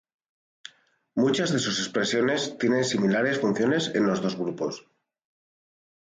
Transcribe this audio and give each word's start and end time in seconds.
Muchas 1.13 1.51
de 1.53 1.59
sus 1.59 1.77
expresiones 1.77 2.57
tiene 2.57 2.83
similares 2.83 3.39
funciones 3.39 3.91
en 3.93 4.07
los 4.07 4.19
dos 4.19 4.35
grupos. 4.35 4.87